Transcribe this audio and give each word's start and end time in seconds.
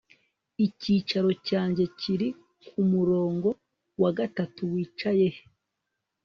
Icyicaro 0.65 1.29
cyanjye 1.47 1.83
kiri 1.99 2.27
kumurongo 2.67 3.49
wa 4.01 4.11
gatatu 4.17 4.61
Wicaye 4.73 5.27
he 5.35 5.43